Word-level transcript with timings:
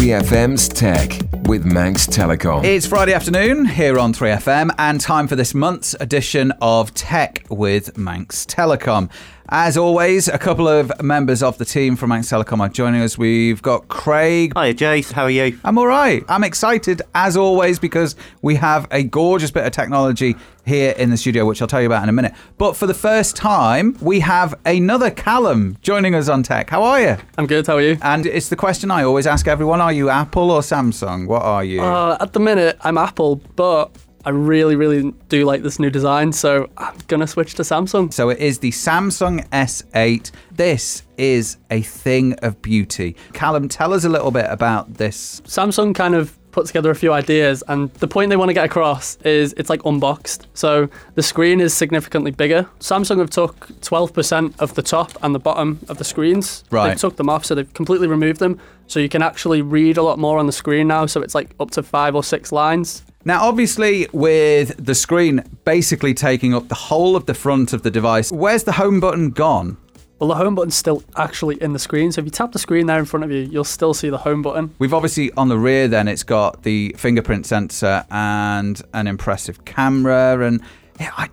3FM's 0.00 0.66
Tech 0.66 1.20
with 1.46 1.66
Manx 1.66 2.06
Telecom. 2.06 2.64
It's 2.64 2.86
Friday 2.86 3.12
afternoon 3.12 3.66
here 3.66 3.98
on 3.98 4.14
3FM 4.14 4.70
and 4.78 4.98
time 4.98 5.28
for 5.28 5.36
this 5.36 5.52
month's 5.52 5.94
edition 6.00 6.54
of 6.62 6.94
Tech 6.94 7.44
with 7.50 7.98
Manx 7.98 8.46
Telecom. 8.46 9.10
As 9.52 9.76
always, 9.76 10.28
a 10.28 10.38
couple 10.38 10.68
of 10.68 10.92
members 11.02 11.42
of 11.42 11.58
the 11.58 11.64
team 11.64 11.96
from 11.96 12.10
Manx 12.10 12.30
Telecom 12.30 12.60
are 12.60 12.68
joining 12.68 13.02
us. 13.02 13.18
We've 13.18 13.60
got 13.60 13.88
Craig. 13.88 14.52
Hiya, 14.56 14.74
Jace. 14.74 15.10
How 15.10 15.24
are 15.24 15.30
you? 15.30 15.58
I'm 15.64 15.76
all 15.76 15.88
right. 15.88 16.24
I'm 16.28 16.44
excited 16.44 17.02
as 17.16 17.36
always 17.36 17.80
because 17.80 18.14
we 18.42 18.54
have 18.54 18.86
a 18.92 19.02
gorgeous 19.02 19.50
bit 19.50 19.66
of 19.66 19.72
technology 19.72 20.36
here 20.64 20.92
in 20.92 21.10
the 21.10 21.16
studio, 21.16 21.46
which 21.46 21.60
I'll 21.60 21.66
tell 21.66 21.80
you 21.80 21.88
about 21.88 22.04
in 22.04 22.08
a 22.08 22.12
minute. 22.12 22.32
But 22.58 22.76
for 22.76 22.86
the 22.86 22.94
first 22.94 23.34
time, 23.34 23.96
we 24.00 24.20
have 24.20 24.54
another 24.66 25.10
Callum 25.10 25.76
joining 25.82 26.14
us 26.14 26.28
on 26.28 26.44
tech. 26.44 26.70
How 26.70 26.84
are 26.84 27.00
you? 27.00 27.16
I'm 27.36 27.48
good. 27.48 27.66
How 27.66 27.74
are 27.74 27.82
you? 27.82 27.98
And 28.02 28.26
it's 28.26 28.50
the 28.50 28.56
question 28.56 28.92
I 28.92 29.02
always 29.02 29.26
ask 29.26 29.48
everyone: 29.48 29.80
Are 29.80 29.92
you 29.92 30.10
Apple 30.10 30.52
or 30.52 30.60
Samsung? 30.60 31.26
What 31.26 31.42
are 31.42 31.64
you? 31.64 31.82
Uh, 31.82 32.16
at 32.20 32.34
the 32.34 32.40
minute, 32.40 32.78
I'm 32.82 32.96
Apple, 32.96 33.42
but 33.56 33.90
I 34.24 34.30
really, 34.30 34.76
really 34.76 35.12
do 35.28 35.44
like 35.44 35.62
this 35.62 35.78
new 35.78 35.90
design, 35.90 36.32
so 36.32 36.68
I'm 36.76 36.94
gonna 37.08 37.26
switch 37.26 37.54
to 37.54 37.62
Samsung. 37.62 38.12
So 38.12 38.28
it 38.28 38.38
is 38.38 38.58
the 38.58 38.70
Samsung 38.70 39.48
S8. 39.48 40.30
This 40.52 41.02
is 41.16 41.56
a 41.70 41.80
thing 41.82 42.34
of 42.42 42.60
beauty. 42.60 43.16
Callum, 43.32 43.68
tell 43.68 43.94
us 43.94 44.04
a 44.04 44.08
little 44.08 44.30
bit 44.30 44.46
about 44.48 44.94
this. 44.94 45.40
Samsung 45.46 45.94
kind 45.94 46.14
of 46.14 46.36
put 46.50 46.66
together 46.66 46.90
a 46.90 46.94
few 46.94 47.12
ideas, 47.12 47.62
and 47.68 47.92
the 47.94 48.08
point 48.08 48.30
they 48.30 48.36
want 48.36 48.48
to 48.48 48.54
get 48.54 48.64
across 48.64 49.16
is 49.18 49.54
it's 49.56 49.70
like 49.70 49.84
unboxed. 49.84 50.48
So 50.54 50.88
the 51.14 51.22
screen 51.22 51.60
is 51.60 51.72
significantly 51.72 52.30
bigger. 52.30 52.68
Samsung 52.80 53.18
have 53.18 53.30
took 53.30 53.68
12% 53.80 54.58
of 54.58 54.74
the 54.74 54.82
top 54.82 55.12
and 55.22 55.34
the 55.34 55.38
bottom 55.38 55.78
of 55.88 55.98
the 55.98 56.04
screens. 56.04 56.64
Right. 56.70 56.88
They've 56.88 56.98
took 56.98 57.16
them 57.16 57.28
off, 57.30 57.44
so 57.44 57.54
they've 57.54 57.72
completely 57.72 58.08
removed 58.08 58.40
them. 58.40 58.60
So 58.86 59.00
you 59.00 59.08
can 59.08 59.22
actually 59.22 59.62
read 59.62 59.96
a 59.96 60.02
lot 60.02 60.18
more 60.18 60.38
on 60.38 60.46
the 60.46 60.52
screen 60.52 60.88
now. 60.88 61.06
So 61.06 61.22
it's 61.22 61.34
like 61.34 61.54
up 61.60 61.70
to 61.72 61.82
five 61.82 62.14
or 62.14 62.24
six 62.24 62.50
lines. 62.52 63.04
Now, 63.24 63.46
obviously, 63.46 64.08
with 64.12 64.82
the 64.82 64.94
screen 64.94 65.44
basically 65.64 66.14
taking 66.14 66.54
up 66.54 66.68
the 66.68 66.74
whole 66.74 67.16
of 67.16 67.26
the 67.26 67.34
front 67.34 67.74
of 67.74 67.82
the 67.82 67.90
device, 67.90 68.32
where's 68.32 68.64
the 68.64 68.72
home 68.72 68.98
button 68.98 69.30
gone? 69.30 69.76
Well, 70.18 70.28
the 70.28 70.36
home 70.36 70.54
button's 70.54 70.74
still 70.74 71.02
actually 71.16 71.60
in 71.62 71.72
the 71.72 71.78
screen. 71.78 72.12
So 72.12 72.20
if 72.20 72.26
you 72.26 72.30
tap 72.30 72.52
the 72.52 72.58
screen 72.58 72.86
there 72.86 72.98
in 72.98 73.04
front 73.04 73.24
of 73.24 73.30
you, 73.30 73.40
you'll 73.40 73.64
still 73.64 73.94
see 73.94 74.10
the 74.10 74.18
home 74.18 74.42
button. 74.42 74.74
We've 74.78 74.94
obviously 74.94 75.32
on 75.32 75.48
the 75.48 75.58
rear, 75.58 75.88
then 75.88 76.08
it's 76.08 76.22
got 76.22 76.62
the 76.62 76.94
fingerprint 76.98 77.46
sensor 77.46 78.04
and 78.10 78.80
an 78.94 79.06
impressive 79.06 79.64
camera. 79.64 80.46
And 80.46 80.62
yeah, 80.98 81.10
I, 81.16 81.28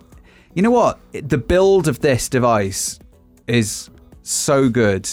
you 0.54 0.62
know 0.62 0.72
what? 0.72 1.00
The 1.12 1.38
build 1.38 1.88
of 1.88 2.00
this 2.00 2.30
device 2.30 3.00
is 3.48 3.90
so 4.24 4.70
good. 4.70 5.10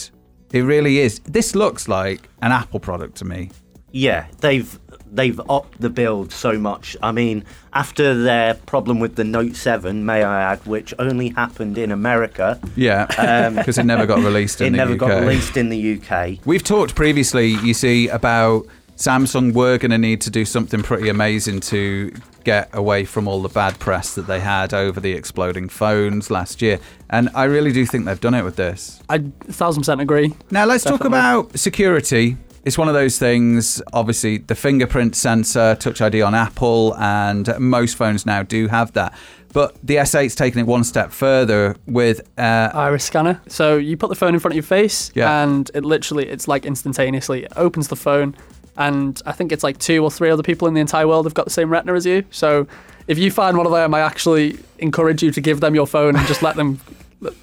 It 0.51 0.61
really 0.61 0.99
is. 0.99 1.19
This 1.19 1.55
looks 1.55 1.87
like 1.87 2.29
an 2.41 2.53
Apple 2.53 2.79
product 2.79 3.15
to 3.17 3.25
me. 3.25 3.51
Yeah, 3.91 4.27
they've 4.39 4.79
they've 5.11 5.39
upped 5.49 5.79
the 5.81 5.89
build 5.89 6.31
so 6.31 6.57
much. 6.57 6.97
I 7.01 7.11
mean, 7.11 7.45
after 7.73 8.13
their 8.21 8.53
problem 8.55 8.99
with 8.99 9.15
the 9.15 9.23
Note 9.23 9.55
7, 9.55 10.05
may 10.05 10.23
I 10.23 10.53
add, 10.53 10.65
which 10.65 10.93
only 10.99 11.29
happened 11.29 11.77
in 11.77 11.91
America, 11.91 12.59
Yeah, 12.75 13.03
um, 13.47 13.55
because 13.55 13.77
it 13.77 13.85
never 13.85 14.05
got 14.05 14.19
released 14.19 14.61
in 14.61 14.67
it 14.67 14.71
the 14.71 14.77
never 14.77 14.93
UK. 14.93 14.99
got 14.99 15.21
released 15.21 15.57
in 15.57 15.69
the 15.69 15.99
UK. 16.01 16.39
We've 16.45 16.63
talked 16.63 16.95
previously, 16.95 17.47
you 17.47 17.73
see, 17.73 18.07
about 18.09 18.65
Samsung 18.97 19.53
were 19.53 19.77
going 19.77 19.91
to 19.91 19.97
need 19.97 20.21
to 20.21 20.29
do 20.29 20.45
something 20.45 20.81
pretty 20.81 21.09
amazing 21.09 21.59
to 21.61 22.13
get 22.45 22.69
away 22.73 23.03
from 23.03 23.27
all 23.27 23.41
the 23.41 23.49
bad 23.49 23.77
press 23.79 24.13
that 24.15 24.27
they 24.27 24.39
had 24.39 24.73
over 24.73 24.99
the 24.99 25.11
exploding 25.11 25.67
phones 25.67 26.29
last 26.29 26.61
year. 26.61 26.79
And 27.09 27.29
I 27.33 27.45
really 27.45 27.73
do 27.73 27.85
think 27.85 28.05
they've 28.05 28.19
done 28.21 28.35
it 28.35 28.43
with 28.43 28.55
this. 28.55 29.01
I 29.09 29.17
thousand 29.47 29.81
percent 29.81 29.99
agree. 29.99 30.33
Now, 30.51 30.65
let's 30.65 30.83
talk 30.83 31.03
about 31.03 31.57
security. 31.59 32.37
It's 32.65 32.77
one 32.79 32.87
of 32.87 32.95
those 32.95 33.19
things, 33.19 33.81
obviously, 33.93 34.39
the 34.39 34.55
fingerprint 34.55 35.15
sensor, 35.15 35.75
Touch 35.75 36.01
ID 36.01 36.21
on 36.23 36.33
Apple, 36.33 36.95
and 36.97 37.47
most 37.59 37.95
phones 37.95 38.25
now 38.25 38.41
do 38.41 38.67
have 38.67 38.91
that. 38.93 39.13
But 39.53 39.75
the 39.83 39.97
S8's 39.97 40.33
taken 40.35 40.59
it 40.59 40.63
one 40.67 40.83
step 40.83 41.11
further 41.11 41.75
with 41.85 42.21
uh, 42.39 42.71
Iris 42.73 43.03
scanner. 43.05 43.39
So 43.47 43.77
you 43.77 43.95
put 43.95 44.09
the 44.09 44.15
phone 44.15 44.33
in 44.33 44.39
front 44.39 44.53
of 44.53 44.55
your 44.55 44.63
face, 44.63 45.11
Yeah. 45.13 45.43
and 45.43 45.69
it 45.75 45.85
literally, 45.85 46.27
it's 46.27 46.47
like 46.47 46.65
instantaneously 46.65 47.43
it 47.43 47.53
opens 47.55 47.87
the 47.89 47.95
phone, 47.95 48.35
and 48.77 49.21
I 49.27 49.31
think 49.31 49.51
it's 49.51 49.63
like 49.63 49.77
two 49.77 50.03
or 50.03 50.09
three 50.11 50.29
other 50.31 50.43
people 50.43 50.67
in 50.67 50.73
the 50.73 50.81
entire 50.81 51.07
world 51.07 51.25
have 51.27 51.35
got 51.35 51.45
the 51.45 51.51
same 51.51 51.69
retina 51.69 51.93
as 51.93 52.05
you. 52.05 52.25
So 52.31 52.67
if 53.07 53.17
you 53.19 53.29
find 53.31 53.55
one 53.57 53.65
of 53.67 53.71
them, 53.71 53.93
I 53.93 54.01
actually 54.01 54.57
encourage 54.79 55.21
you 55.23 55.29
to 55.31 55.39
give 55.39 55.59
them 55.61 55.75
your 55.75 55.85
phone 55.87 56.15
and 56.15 56.27
just 56.27 56.41
let 56.41 56.55
them 56.55 56.81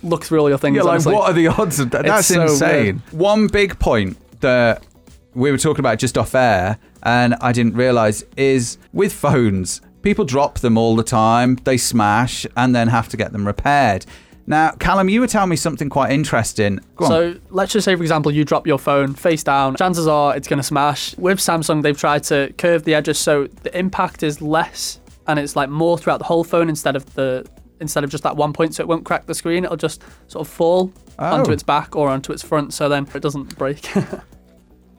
look 0.03 0.25
through 0.25 0.41
all 0.41 0.49
your 0.49 0.59
things. 0.59 0.77
Yeah, 0.77 0.83
like 0.83 0.91
honestly. 0.95 1.15
what 1.15 1.31
are 1.31 1.33
the 1.33 1.47
odds 1.47 1.79
of 1.79 1.91
that? 1.93 2.05
That's 2.05 2.27
so 2.27 2.43
insane. 2.43 3.03
One 3.13 3.47
big 3.47 3.79
point 3.79 4.19
that 4.41 4.83
we 5.35 5.51
were 5.51 5.59
talking 5.59 5.81
about 5.81 5.99
just 5.99 6.17
off 6.19 6.35
air, 6.35 6.79
and 7.03 7.35
I 7.41 7.53
didn't 7.53 7.75
realize 7.75 8.25
is 8.37 8.79
with 8.93 9.13
phones, 9.13 9.81
people 10.03 10.25
drop 10.25 10.59
them 10.61 10.77
all 10.77 10.97
the 10.97 11.03
time, 11.05 11.57
they 11.65 11.77
smash, 11.77 12.47
and 12.57 12.75
then 12.75 12.89
have 12.89 13.09
to 13.11 13.17
get 13.17 13.33
them 13.33 13.47
repaired. 13.47 14.05
Now, 14.47 14.73
Callum, 14.73 15.09
you 15.09 15.21
were 15.21 15.29
telling 15.29 15.51
me 15.51 15.57
something 15.57 15.89
quite 15.89 16.11
interesting. 16.11 16.81
Go 16.97 17.05
on. 17.05 17.11
So 17.11 17.35
let's 17.51 17.73
just 17.73 17.85
say, 17.85 17.95
for 17.95 18.03
example, 18.03 18.33
you 18.33 18.45
drop 18.45 18.67
your 18.67 18.79
phone 18.79 19.15
face 19.15 19.45
down. 19.45 19.77
Chances 19.77 20.09
are 20.09 20.37
it's 20.37 20.49
going 20.49 20.59
to 20.59 20.65
smash. 20.65 21.17
With 21.17 21.39
Samsung, 21.39 21.83
they've 21.83 21.97
tried 21.97 22.25
to 22.25 22.53
curve 22.59 22.83
the 22.83 22.95
edges 22.95 23.19
so 23.21 23.47
the 23.47 23.77
impact 23.79 24.25
is 24.25 24.43
less 24.43 24.99
and 25.29 25.39
it's 25.39 25.55
like 25.55 25.69
more 25.71 25.97
throughout 25.97 26.19
the 26.19 26.25
whole 26.25 26.43
phone 26.43 26.69
instead 26.69 26.97
of 26.97 27.15
the 27.15 27.47
instead 27.81 28.03
of 28.03 28.11
just 28.11 28.25
that 28.25 28.37
one 28.37 28.53
point. 28.53 28.75
So 28.75 28.83
it 28.83 28.89
won't 28.89 29.05
crack 29.05 29.27
the 29.27 29.35
screen. 29.35 29.65
It'll 29.65 29.77
just 29.77 30.03
sort 30.27 30.47
of 30.47 30.53
fall 30.53 30.93
Oh. 31.21 31.27
onto 31.37 31.53
its 31.53 31.63
back 31.63 31.95
or 31.95 32.09
onto 32.09 32.33
its 32.33 32.43
front. 32.43 32.75
So 32.75 32.89
then 32.89 33.07
it 33.15 33.21
doesn't 33.23 33.57
break. 33.57 33.89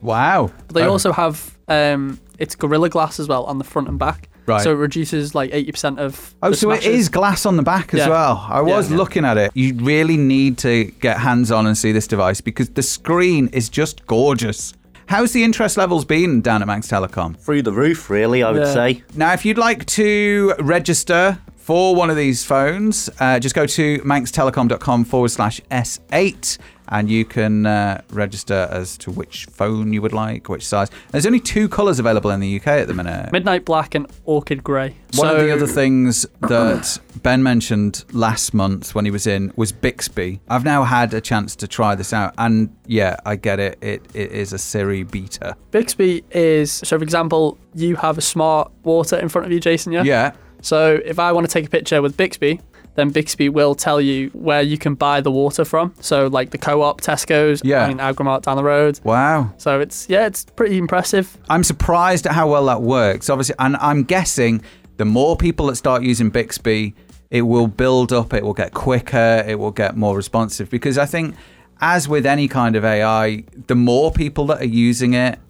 wow. 0.04 0.50
But 0.68 0.74
they 0.74 0.82
Oh, 0.84 0.90
also 0.92 1.10
have 1.12 1.56
um, 1.68 2.20
it's 2.38 2.54
Gorilla 2.54 2.88
Glass 2.88 3.18
as 3.18 3.26
well 3.26 3.44
on 3.44 3.58
the 3.58 3.64
front 3.64 3.88
and 3.88 3.98
back. 3.98 4.28
Right. 4.46 4.60
So 4.62 4.72
it 4.72 4.74
reduces 4.74 5.34
like 5.34 5.50
80% 5.52 5.98
of. 5.98 6.34
Oh, 6.42 6.50
the 6.50 6.56
so 6.56 6.70
it 6.70 6.82
smashes. 6.82 7.00
is 7.00 7.08
glass 7.08 7.46
on 7.46 7.56
the 7.56 7.62
back 7.62 7.94
as 7.94 8.00
Yeah. 8.00 8.10
well. 8.10 8.46
I 8.50 8.60
was 8.60 8.90
Yeah. 8.90 8.98
looking 8.98 9.24
at 9.24 9.38
it. 9.38 9.50
You 9.54 9.74
really 9.76 10.18
need 10.18 10.58
to 10.58 10.84
get 11.00 11.18
hands 11.18 11.50
on 11.50 11.66
and 11.66 11.76
see 11.78 11.92
this 11.92 12.06
device 12.06 12.42
because 12.42 12.68
the 12.68 12.82
screen 12.82 13.48
is 13.54 13.70
just 13.70 14.06
gorgeous. 14.06 14.74
How's 15.06 15.32
the 15.32 15.44
interest 15.44 15.78
levels 15.78 16.04
been 16.04 16.42
down 16.42 16.60
at 16.60 16.66
Manx 16.68 16.88
Telecom? 16.88 17.36
Through 17.38 17.62
the 17.62 17.72
roof, 17.72 18.10
really, 18.10 18.42
I 18.42 18.50
would 18.52 18.62
Yeah. 18.64 18.72
say. 18.74 19.02
Now, 19.14 19.32
if 19.32 19.46
you'd 19.46 19.56
like 19.58 19.86
to 19.86 20.54
register 20.60 21.38
for 21.56 21.94
one 21.94 22.10
of 22.10 22.16
these 22.16 22.44
phones, 22.44 23.08
uh, 23.20 23.38
just 23.38 23.54
go 23.54 23.64
to 23.66 23.98
manxtelecom.com 24.00 25.04
forward 25.06 25.30
slash 25.30 25.60
S8 25.70 26.58
and 26.88 27.10
you 27.10 27.24
can 27.24 27.66
uh, 27.66 28.02
register 28.10 28.68
as 28.70 28.96
to 28.98 29.10
which 29.10 29.46
phone 29.46 29.92
you 29.92 30.02
would 30.02 30.12
like, 30.12 30.48
which 30.48 30.66
size. 30.66 30.90
There's 31.10 31.26
only 31.26 31.40
two 31.40 31.68
colours 31.68 31.98
available 31.98 32.30
in 32.30 32.40
the 32.40 32.56
UK 32.56 32.66
at 32.68 32.88
the 32.88 32.94
minute. 32.94 33.32
Midnight 33.32 33.64
Black 33.64 33.94
and 33.94 34.06
Orchid 34.24 34.62
Grey. 34.62 34.96
One 35.14 35.28
so, 35.28 35.36
of 35.36 35.42
the 35.42 35.52
other 35.52 35.66
things 35.66 36.26
that 36.40 36.98
Ben 37.22 37.42
mentioned 37.42 38.04
last 38.12 38.54
month 38.54 38.94
when 38.94 39.04
he 39.04 39.10
was 39.10 39.26
in 39.26 39.52
was 39.56 39.72
Bixby. 39.72 40.40
I've 40.48 40.64
now 40.64 40.84
had 40.84 41.14
a 41.14 41.20
chance 41.20 41.56
to 41.56 41.68
try 41.68 41.94
this 41.94 42.12
out, 42.12 42.34
and 42.38 42.74
yeah, 42.86 43.16
I 43.24 43.36
get 43.36 43.60
it. 43.60 43.78
It, 43.80 44.02
it 44.14 44.32
is 44.32 44.52
a 44.52 44.58
Siri 44.58 45.02
beta. 45.02 45.56
Bixby 45.70 46.24
is 46.30 46.72
so. 46.72 46.98
For 46.98 47.04
example, 47.04 47.58
you 47.74 47.96
have 47.96 48.18
a 48.18 48.22
smart 48.22 48.72
water 48.82 49.16
in 49.16 49.28
front 49.28 49.46
of 49.46 49.52
you, 49.52 49.60
Jason. 49.60 49.92
Yeah. 49.92 50.02
Yeah. 50.04 50.32
So 50.62 51.00
if 51.04 51.18
I 51.18 51.30
want 51.32 51.46
to 51.46 51.52
take 51.52 51.66
a 51.66 51.68
picture 51.68 52.00
with 52.00 52.16
Bixby, 52.16 52.60
then 52.96 53.10
Bixby 53.10 53.48
will 53.48 53.74
tell 53.74 54.00
you 54.00 54.30
where 54.32 54.62
you 54.62 54.78
can 54.78 54.94
buy 54.94 55.20
the 55.20 55.30
water 55.30 55.64
from. 55.64 55.94
So 56.00 56.26
like 56.28 56.50
the 56.50 56.58
Co-op, 56.58 57.00
Tesco's, 57.00 57.60
Yeah. 57.64 57.84
I 57.84 57.88
mean 57.88 57.98
Agramart 57.98 58.42
down 58.42 58.56
the 58.56 58.64
road. 58.64 59.00
Wow. 59.04 59.52
So 59.58 59.80
it's 59.80 60.08
yeah, 60.08 60.26
it's 60.26 60.44
pretty 60.44 60.78
impressive. 60.78 61.36
I'm 61.48 61.64
surprised 61.64 62.26
at 62.26 62.32
how 62.32 62.48
well 62.50 62.66
that 62.66 62.82
works. 62.82 63.28
Obviously, 63.30 63.54
and 63.58 63.76
I'm 63.76 64.04
guessing 64.04 64.62
the 64.96 65.04
more 65.04 65.36
people 65.36 65.66
that 65.66 65.76
start 65.76 66.02
using 66.02 66.30
Bixby, 66.30 66.94
it 67.30 67.42
will 67.42 67.66
build 67.66 68.12
up. 68.12 68.32
It 68.32 68.44
will 68.44 68.54
get 68.54 68.74
quicker. 68.74 69.44
It 69.46 69.58
will 69.58 69.72
get 69.72 69.96
more 69.96 70.16
responsive. 70.16 70.70
Because 70.70 70.98
I 70.98 71.06
think, 71.06 71.34
as 71.80 72.08
with 72.08 72.26
any 72.26 72.46
kind 72.46 72.76
of 72.76 72.84
AI, 72.84 73.44
the 73.66 73.74
more 73.74 74.12
people 74.12 74.46
that 74.46 74.60
are 74.60 74.66
using 74.66 75.14
it, 75.14 75.40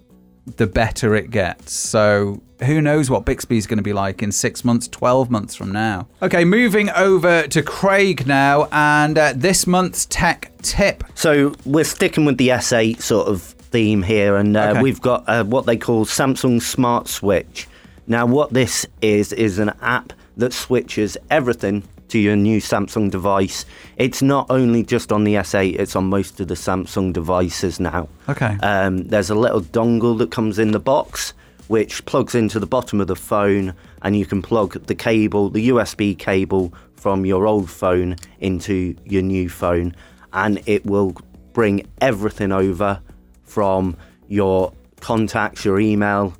the 0.56 0.66
better 0.66 1.14
it 1.14 1.30
gets. 1.30 1.72
So 1.72 2.42
who 2.64 2.80
knows 2.80 3.10
what 3.10 3.24
Bixby 3.24 3.56
is 3.56 3.66
going 3.66 3.78
to 3.78 3.82
be 3.82 3.92
like 3.92 4.22
in 4.22 4.30
six 4.32 4.64
months, 4.64 4.88
12 4.88 5.30
months 5.30 5.54
from 5.54 5.72
now. 5.72 6.06
Okay, 6.22 6.44
moving 6.44 6.90
over 6.90 7.46
to 7.48 7.62
Craig 7.62 8.26
now, 8.26 8.68
and 8.72 9.16
uh, 9.18 9.32
this 9.34 9.66
month's 9.66 10.06
tech 10.06 10.52
tip. 10.62 11.02
So 11.14 11.54
we're 11.64 11.84
sticking 11.84 12.24
with 12.24 12.36
the 12.38 12.48
S8 12.48 13.00
sort 13.00 13.28
of 13.28 13.42
theme 13.42 14.02
here, 14.02 14.36
and 14.36 14.56
uh, 14.56 14.68
Okay. 14.70 14.82
we've 14.82 15.00
got 15.00 15.24
uh, 15.28 15.44
what 15.44 15.66
they 15.66 15.76
call 15.76 16.04
Samsung 16.04 16.60
Smart 16.62 17.08
Switch. 17.08 17.66
Now, 18.06 18.26
what 18.26 18.52
this 18.52 18.86
is 19.00 19.32
is 19.32 19.58
an 19.58 19.72
app 19.80 20.12
that 20.36 20.52
switches 20.52 21.16
everything 21.30 21.82
to 22.14 22.20
your 22.20 22.36
new 22.36 22.60
Samsung 22.60 23.10
device. 23.10 23.66
It's 23.96 24.22
not 24.22 24.46
only 24.48 24.84
just 24.84 25.10
on 25.10 25.24
the 25.24 25.34
S8; 25.34 25.80
it's 25.80 25.96
on 25.96 26.04
most 26.04 26.38
of 26.38 26.46
the 26.46 26.54
Samsung 26.54 27.12
devices 27.12 27.80
now. 27.80 28.08
Okay. 28.28 28.56
Um, 28.62 29.08
there's 29.08 29.30
a 29.30 29.34
little 29.34 29.60
dongle 29.60 30.16
that 30.18 30.30
comes 30.30 30.60
in 30.60 30.70
the 30.70 30.78
box, 30.78 31.34
which 31.66 32.06
plugs 32.06 32.36
into 32.36 32.60
the 32.60 32.68
bottom 32.68 33.00
of 33.00 33.08
the 33.08 33.16
phone, 33.16 33.74
and 34.02 34.16
you 34.16 34.26
can 34.26 34.42
plug 34.42 34.86
the 34.86 34.94
cable, 34.94 35.50
the 35.50 35.70
USB 35.70 36.16
cable 36.16 36.72
from 36.94 37.26
your 37.26 37.48
old 37.48 37.68
phone 37.68 38.14
into 38.38 38.94
your 39.04 39.22
new 39.22 39.48
phone, 39.48 39.92
and 40.32 40.62
it 40.66 40.86
will 40.86 41.16
bring 41.52 41.84
everything 42.00 42.52
over 42.52 43.00
from 43.42 43.96
your 44.28 44.72
contacts, 45.00 45.64
your 45.64 45.80
email, 45.80 46.32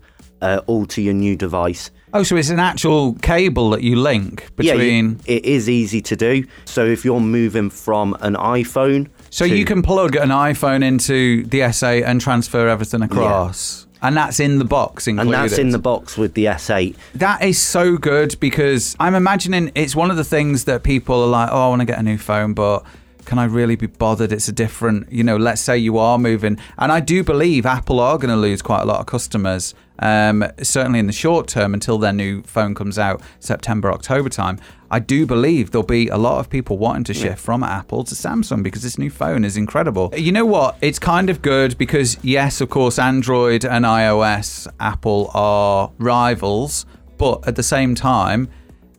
uh, 0.45 0.61
all 0.67 0.85
to 0.87 1.01
your 1.03 1.15
new 1.15 1.35
device. 1.37 1.91
Oh, 2.13 2.23
so 2.23 2.37
it's 2.37 2.51
an 2.51 2.61
actual 2.61 3.15
cable 3.23 3.71
that 3.71 3.83
you 3.83 3.97
link 3.97 4.43
Yeah, 4.59 4.75
between. 4.75 5.09
you- 5.11 5.19
it 5.37 5.45
is 5.45 5.69
easy 5.69 6.01
to 6.03 6.15
do. 6.15 6.45
So 6.65 6.85
if 6.85 7.05
you're 7.05 7.19
moving 7.21 7.71
from 7.71 8.17
an 8.21 8.35
iPhone, 8.35 9.09
so 9.31 9.47
to- 9.49 9.57
you 9.57 9.65
can 9.65 9.83
plug 9.83 10.15
an 10.15 10.29
iPhone 10.29 10.85
into 10.85 11.45
the 11.47 11.61
S8 11.63 12.05
and 12.07 12.21
transfer 12.21 12.69
everything 12.69 13.03
across. 13.03 13.81
Yeah. 13.81 14.09
And 14.09 14.17
that's 14.19 14.39
in 14.39 14.59
the 14.59 14.67
box 14.67 15.09
included. 15.09 15.35
and 15.35 15.51
that's 15.51 15.59
in 15.59 15.71
the 15.71 15.79
box 15.79 16.19
with 16.19 16.35
the 16.35 16.45
S8. 16.47 16.95
That 17.15 17.43
is 17.43 17.59
so 17.59 17.97
good 17.97 18.37
because 18.39 18.95
I'm 19.01 19.15
imagining 19.15 19.73
it's 19.75 19.97
one 19.97 20.11
of 20.11 20.19
the 20.19 20.25
things 20.25 20.65
that 20.65 20.83
people 20.83 21.23
are 21.23 21.27
like, 21.39 21.49
oh, 21.51 21.67
I 21.67 21.69
want 21.69 21.81
to 21.81 21.87
get 21.87 21.99
a 21.99 22.03
new 22.03 22.19
phone, 22.19 22.53
but 22.53 22.85
can 23.25 23.39
I 23.39 23.45
really 23.45 23.77
be 23.77 23.87
bothered? 23.87 24.33
It's 24.33 24.49
a 24.49 24.53
different, 24.53 25.11
you 25.11 25.25
know, 25.25 25.37
let's 25.37 25.61
say 25.61 25.79
you 25.79 25.99
are 25.99 26.19
moving. 26.19 26.59
And 26.79 26.93
I 26.93 27.01
do 27.01 27.25
believe 27.25 27.67
Apple 27.67 28.01
are 28.01 28.19
going 28.19 28.31
to 28.31 28.37
lose 28.37 28.63
quite 28.63 28.83
a 28.83 28.85
lot 28.85 29.01
of 29.01 29.07
customers, 29.07 29.75
um, 29.99 30.45
certainly 30.63 30.99
in 30.99 31.07
the 31.07 31.13
short 31.13 31.49
term 31.49 31.75
until 31.75 31.99
their 31.99 32.13
new 32.13 32.43
phone 32.43 32.75
comes 32.75 32.99
out 32.99 33.23
September, 33.41 33.93
October 33.93 34.29
time. 34.29 34.59
I 34.91 35.01
do 35.01 35.27
believe 35.27 35.73
there'll 35.73 35.85
be 35.85 36.09
a 36.09 36.17
lot 36.17 36.39
of 36.39 36.49
people 36.49 36.79
wanting 36.79 37.05
to 37.05 37.15
shift 37.15 37.41
from 37.41 37.65
Apple 37.65 38.05
to 38.05 38.15
Samsung 38.15 38.63
because 38.63 38.83
this 38.83 38.97
new 38.97 39.11
phone 39.11 39.45
is 39.45 39.57
incredible. 39.57 40.13
You 40.17 40.31
know 40.31 40.47
what? 40.47 40.77
It's 40.81 41.01
kind 41.01 41.31
of 41.31 41.43
good 41.43 41.77
because, 41.79 42.17
yes, 42.23 42.61
of 42.61 42.71
course, 42.71 42.99
Android 42.99 43.65
and 43.65 43.85
iOS, 43.85 44.69
Apple 44.79 45.31
are 45.35 45.91
rivals, 45.99 46.87
but 47.19 47.47
at 47.49 47.57
the 47.57 47.63
same 47.63 47.97
time, 47.97 48.49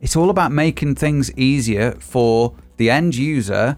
it's 0.02 0.16
all 0.16 0.30
about 0.30 0.52
making 0.52 0.96
things 0.96 1.32
easier 1.38 1.94
for 1.94 2.54
the 2.78 2.90
end 2.90 3.16
user 3.16 3.78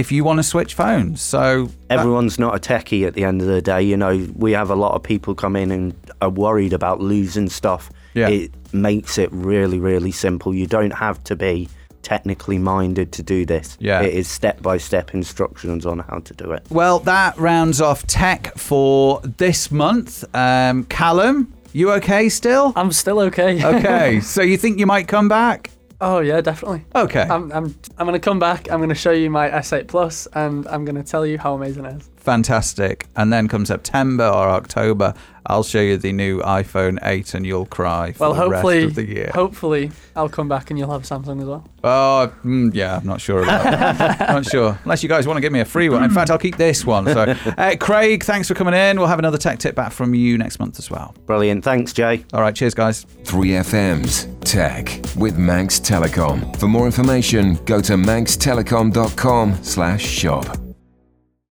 if 0.00 0.10
you 0.10 0.24
want 0.24 0.38
to 0.38 0.42
switch 0.42 0.74
phones. 0.74 1.20
So 1.20 1.66
that- 1.88 1.98
Everyone's 2.00 2.38
not 2.38 2.54
a 2.56 2.58
techie 2.58 3.06
at 3.06 3.14
the 3.14 3.24
end 3.24 3.40
of 3.40 3.46
the 3.46 3.62
day. 3.62 3.82
You 3.82 3.96
know, 3.96 4.26
we 4.34 4.52
have 4.52 4.70
a 4.70 4.74
lot 4.74 4.94
of 4.94 5.02
people 5.02 5.34
come 5.34 5.54
in 5.56 5.70
and 5.70 5.94
are 6.20 6.30
worried 6.30 6.72
about 6.72 7.00
losing 7.00 7.48
stuff. 7.48 7.90
Yeah. 8.14 8.28
It 8.28 8.50
makes 8.72 9.18
it 9.18 9.30
really, 9.32 9.78
really 9.78 10.10
simple. 10.12 10.52
You 10.54 10.66
don't 10.66 10.92
have 10.94 11.22
to 11.24 11.36
be 11.36 11.68
technically 12.02 12.58
minded 12.58 13.12
to 13.12 13.22
do 13.22 13.44
this. 13.44 13.76
Yeah. 13.78 14.00
It 14.00 14.14
is 14.14 14.26
step 14.26 14.62
by 14.62 14.78
step 14.78 15.12
instructions 15.14 15.84
on 15.84 15.98
how 16.00 16.20
to 16.20 16.34
do 16.34 16.50
it. 16.52 16.64
Well, 16.70 16.98
that 17.00 17.36
rounds 17.38 17.80
off 17.80 18.06
tech 18.06 18.56
for 18.56 19.20
this 19.36 19.70
month. 19.70 20.24
Um, 20.34 20.84
Callum, 20.84 21.52
you 21.72 21.92
okay 21.92 22.28
still? 22.30 22.72
I'm 22.74 22.90
still 22.92 23.20
okay. 23.20 23.62
Okay, 23.76 24.20
so 24.20 24.40
you 24.42 24.56
think 24.56 24.78
you 24.78 24.86
might 24.86 25.08
come 25.08 25.28
back? 25.28 25.70
Oh 26.00 26.20
yeah, 26.20 26.40
definitely. 26.40 26.84
Okay, 26.94 27.22
I'm, 27.22 27.50
I'm, 27.52 27.74
I'm 27.98 28.06
going 28.06 28.12
to 28.12 28.18
come 28.18 28.38
back. 28.38 28.70
I'm 28.70 28.78
going 28.78 28.88
to 28.90 28.94
show 28.94 29.12
you 29.12 29.30
my 29.30 29.48
S8 29.50 29.88
Plus, 29.88 30.26
and 30.34 30.66
I'm 30.68 30.84
going 30.84 30.96
to 30.96 31.02
tell 31.02 31.26
you 31.26 31.38
how 31.38 31.54
amazing 31.54 31.84
it 31.84 31.96
is. 31.96 32.09
Fantastic. 32.20 33.06
And 33.16 33.32
then 33.32 33.48
come 33.48 33.66
September 33.66 34.24
or 34.26 34.48
October, 34.50 35.14
I'll 35.46 35.62
show 35.64 35.80
you 35.80 35.96
the 35.96 36.12
new 36.12 36.40
iPhone 36.42 36.98
8 37.02 37.34
and 37.34 37.46
you'll 37.46 37.66
cry 37.66 38.12
for 38.12 38.20
Well, 38.20 38.34
the 38.34 38.40
hopefully, 38.40 38.78
rest 38.84 38.88
of 38.90 38.94
the 38.96 39.06
year. 39.08 39.30
hopefully, 39.34 39.90
I'll 40.14 40.28
come 40.28 40.48
back 40.48 40.70
and 40.70 40.78
you'll 40.78 40.92
have 40.92 41.02
Samsung 41.02 41.40
as 41.40 41.46
well. 41.46 41.66
Oh, 41.82 42.32
mm, 42.44 42.72
yeah, 42.74 42.96
I'm 42.98 43.06
not 43.06 43.20
sure 43.20 43.42
about 43.42 43.64
that. 43.64 44.18
not 44.28 44.44
sure. 44.46 44.78
Unless 44.84 45.02
you 45.02 45.08
guys 45.08 45.26
want 45.26 45.38
to 45.38 45.40
give 45.40 45.52
me 45.52 45.60
a 45.60 45.64
free 45.64 45.88
one. 45.88 46.04
In 46.04 46.10
fact, 46.10 46.30
I'll 46.30 46.38
keep 46.38 46.56
this 46.56 46.84
one. 46.84 47.06
So, 47.06 47.22
uh, 47.58 47.74
Craig, 47.80 48.22
thanks 48.22 48.48
for 48.48 48.54
coming 48.54 48.74
in. 48.74 48.98
We'll 48.98 49.08
have 49.08 49.18
another 49.18 49.38
tech 49.38 49.58
tip 49.58 49.74
back 49.74 49.92
from 49.92 50.14
you 50.14 50.36
next 50.38 50.58
month 50.60 50.78
as 50.78 50.90
well. 50.90 51.14
Brilliant. 51.26 51.64
Thanks, 51.64 51.92
Jay. 51.92 52.24
All 52.34 52.42
right, 52.42 52.54
cheers, 52.54 52.74
guys. 52.74 53.06
3FM's 53.24 54.28
Tech 54.44 55.00
with 55.16 55.38
Manx 55.38 55.80
Telecom. 55.80 56.54
For 56.58 56.68
more 56.68 56.86
information, 56.86 57.54
go 57.64 57.80
to 57.80 57.94
manxtelecom.com 57.94 59.62
slash 59.64 60.02
shop. 60.04 60.69